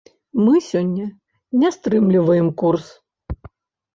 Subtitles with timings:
[0.45, 1.03] Мы сёння
[1.63, 2.87] не стрымліваем курс.